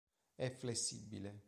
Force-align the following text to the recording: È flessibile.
È 0.33 0.49
flessibile. 0.49 1.37